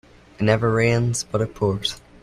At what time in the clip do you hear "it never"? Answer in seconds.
0.39-0.73